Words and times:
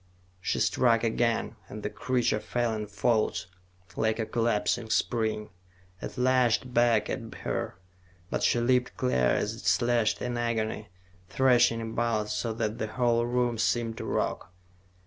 She 0.39 0.59
struck 0.59 1.03
again, 1.03 1.57
and 1.69 1.83
the 1.83 1.89
creature 1.91 2.39
fell 2.39 2.73
in 2.73 2.87
folds, 2.87 3.45
like 3.95 4.17
a 4.17 4.25
collapsing 4.25 4.89
spring. 4.89 5.51
It 6.01 6.17
lashed 6.17 6.73
back 6.73 7.07
at 7.07 7.31
her, 7.35 7.75
but 8.31 8.41
she 8.41 8.59
leaped 8.59 8.97
clear 8.97 9.27
as 9.27 9.53
it 9.53 9.65
slashed 9.67 10.19
in 10.19 10.37
agony, 10.37 10.89
thrashing 11.29 11.81
about 11.83 12.29
so 12.31 12.51
that 12.53 12.79
the 12.79 12.87
whole 12.87 13.27
room 13.27 13.59
seemed 13.59 13.95
to 13.97 14.05
rock. 14.05 14.51